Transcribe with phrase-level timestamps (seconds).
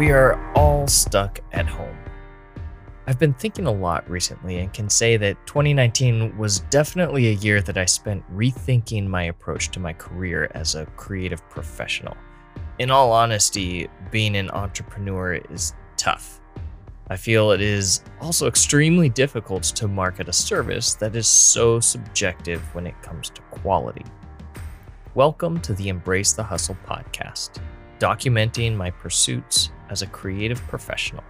[0.00, 1.94] We are all stuck at home.
[3.06, 7.60] I've been thinking a lot recently and can say that 2019 was definitely a year
[7.60, 12.16] that I spent rethinking my approach to my career as a creative professional.
[12.78, 16.40] In all honesty, being an entrepreneur is tough.
[17.08, 22.62] I feel it is also extremely difficult to market a service that is so subjective
[22.74, 24.06] when it comes to quality.
[25.14, 27.60] Welcome to the Embrace the Hustle podcast,
[28.00, 31.22] documenting my pursuits as a creative professional.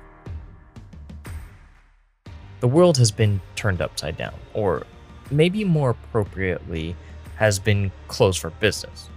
[2.61, 4.87] The world has been turned upside down, or
[5.31, 6.97] maybe more appropriately,
[7.37, 9.09] has been closed for business.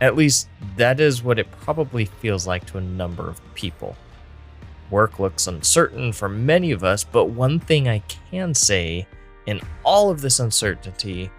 [0.00, 3.96] At least, that is what it probably feels like to a number of people.
[4.90, 7.98] Work looks uncertain for many of us, but one thing I
[8.30, 9.06] can say
[9.46, 11.30] in all of this uncertainty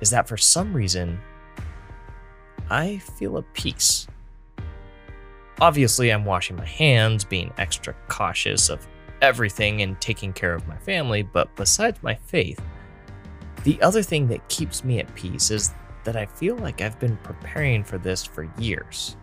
[0.00, 1.20] is that for some reason,
[2.70, 4.06] I feel a peace.
[5.60, 8.86] Obviously, I'm washing my hands, being extra cautious of
[9.20, 12.60] everything and taking care of my family, but besides my faith,
[13.64, 15.72] the other thing that keeps me at peace is
[16.04, 19.16] that I feel like I've been preparing for this for years,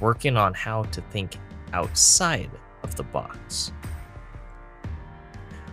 [0.00, 1.36] working on how to think
[1.72, 2.50] outside
[2.82, 3.72] of the box.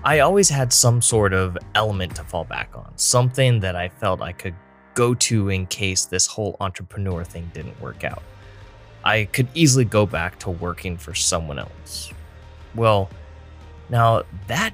[0.04, 4.22] I always had some sort of element to fall back on, something that I felt
[4.22, 4.56] I could
[4.94, 8.24] go to in case this whole entrepreneur thing didn't work out.
[9.06, 12.12] I could easily go back to working for someone else.
[12.74, 13.10] Well,
[13.90, 14.74] now that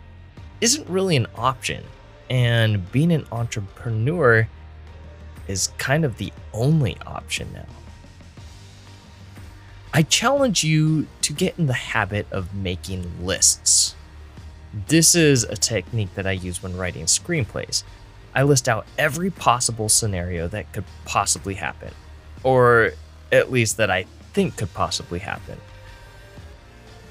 [0.62, 1.84] isn't really an option,
[2.30, 4.48] and being an entrepreneur
[5.48, 7.66] is kind of the only option now.
[9.94, 13.96] I challenge you to get in the habit of making lists.
[14.88, 17.84] This is a technique that I use when writing screenplays.
[18.34, 21.92] I list out every possible scenario that could possibly happen,
[22.44, 22.94] or
[23.34, 25.60] at least that I think could possibly happen.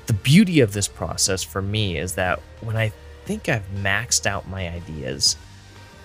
[0.06, 2.92] The beauty of this process for me is that when I
[3.24, 5.36] think I've maxed out my ideas,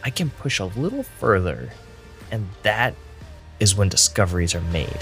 [0.03, 1.69] I can push a little further,
[2.31, 2.93] and that
[3.59, 4.99] is when discoveries are made.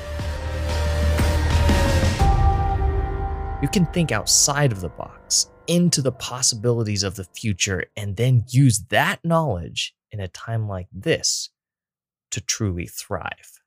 [3.62, 8.46] You can think outside of the box, into the possibilities of the future, and then
[8.50, 11.50] use that knowledge in a time like this
[12.32, 13.63] to truly thrive.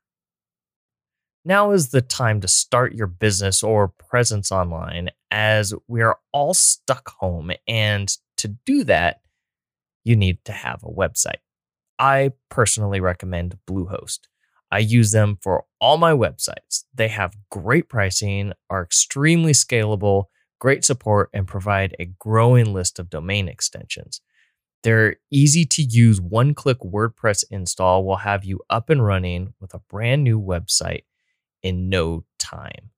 [1.47, 6.53] Now is the time to start your business or presence online as we are all
[6.53, 7.51] stuck home.
[7.69, 9.21] And to do that,
[10.03, 11.39] you need to have a website.
[11.97, 14.27] I personally recommend Bluehost.
[14.71, 16.83] I use them for all my websites.
[16.93, 20.25] They have great pricing, are extremely scalable,
[20.59, 24.19] great support, and provide a growing list of domain extensions.
[24.83, 29.73] Their easy to use one click WordPress install will have you up and running with
[29.73, 31.03] a brand new website
[31.63, 32.91] in no time.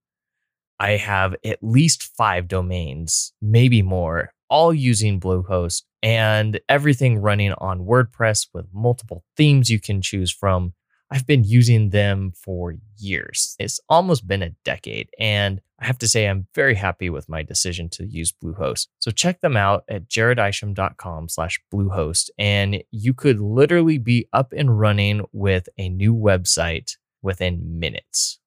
[0.79, 7.85] I have at least five domains, maybe more, all using Bluehost and everything running on
[7.85, 10.73] WordPress with multiple themes you can choose from.
[11.11, 13.55] I've been using them for years.
[13.59, 17.41] It's almost been a decade, and I have to say I'm very happy with my
[17.41, 18.87] decision to use Bluehost.
[18.99, 24.79] So check them out at jaredisham.com slash Bluehost, and you could literally be up and
[24.79, 28.39] running with a new website within minutes.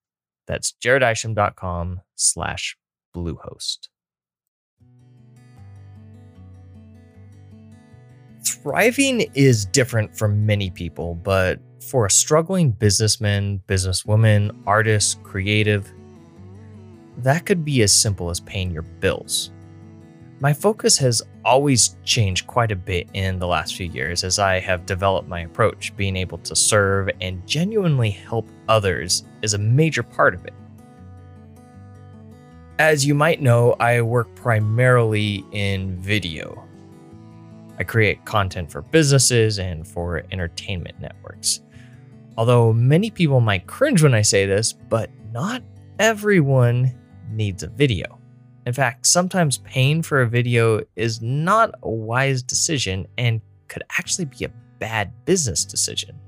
[0.47, 2.77] That's jaredisham.com slash
[3.15, 3.89] Bluehost.
[8.45, 15.93] Thriving is different for many people, but for a struggling businessman, businesswoman, artist, creative,
[17.19, 19.53] that could be as simple as paying your bills.
[20.43, 24.59] My focus has always changed quite a bit in the last few years as I
[24.59, 25.97] have developed my approach.
[25.97, 30.53] Being able to serve and genuinely help others is a major part of it.
[32.81, 36.67] As you might know, I work primarily in video.
[37.79, 41.61] I create content for businesses and for entertainment networks.
[42.37, 45.63] Although many people might cringe when I say this, but not
[46.01, 46.99] everyone
[47.31, 48.19] needs a video.
[48.65, 54.27] In fact, sometimes paying for a video is not a wise decision and could actually
[54.27, 56.19] be a bad business decision.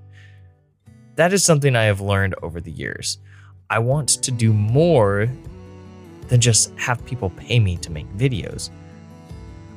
[1.17, 3.19] That is something I have learned over the years.
[3.71, 5.31] I want to do more
[6.29, 8.71] than just have people pay me to make videos.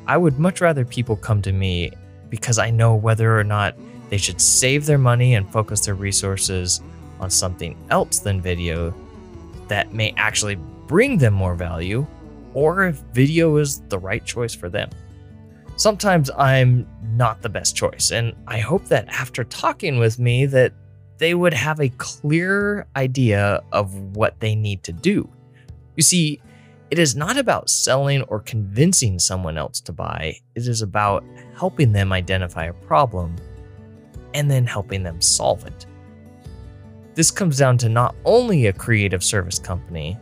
[0.08, 1.92] I would much rather people come to me
[2.30, 3.76] because I know whether or not
[4.10, 6.82] they should save their money and focus their resources
[7.20, 8.94] on something else than video
[9.68, 10.56] that may actually
[10.88, 12.08] bring them more value,
[12.54, 14.90] or if video is the right choice for them.
[15.76, 20.74] Sometimes I'm not the best choice, and I hope that after talking with me that
[21.20, 25.30] they would have a clear idea of what they need to do.
[25.96, 26.42] You see,
[26.90, 31.24] It is not about selling or convincing someone else to buy, it is about
[31.54, 33.36] helping them identify a problem
[34.34, 35.86] and then helping them solve it.
[37.14, 40.18] This comes down to not only a creative service company,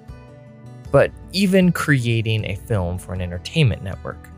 [0.95, 4.29] but even creating a film for an entertainment network.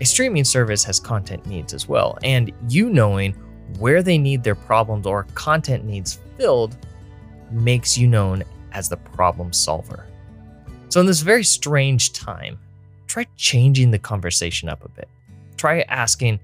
[0.00, 3.34] A streaming service has content needs as well, and you knowing
[3.78, 6.74] where they need their problems or content needs filled
[7.50, 8.42] makes you known
[8.72, 10.06] as the problem solver.
[10.88, 12.58] So, in this very strange time,
[13.06, 15.10] try changing the conversation up a bit.
[15.58, 16.40] Try asking,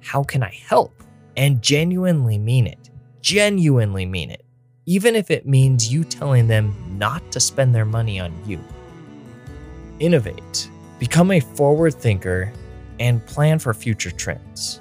[0.00, 1.04] How can I help?
[1.36, 2.88] And genuinely mean it.
[3.20, 4.42] Genuinely mean it.
[4.90, 8.58] Even if it means you telling them not to spend their money on you.
[10.00, 10.68] Innovate.
[10.98, 12.52] Become a forward thinker
[12.98, 14.80] and plan for future trends,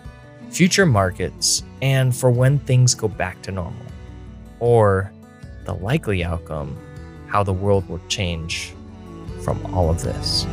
[0.50, 3.86] future markets, and for when things go back to normal.
[4.60, 5.14] Or
[5.66, 6.76] the likely outcome
[7.28, 8.74] how the world will change
[9.44, 10.48] from all of this.